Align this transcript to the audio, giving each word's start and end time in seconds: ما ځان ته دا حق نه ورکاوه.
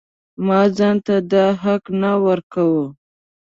ما 0.45 0.59
ځان 0.77 0.95
ته 1.05 1.15
دا 1.31 1.45
حق 1.61 1.83
نه 2.01 2.11
ورکاوه. 2.25 2.85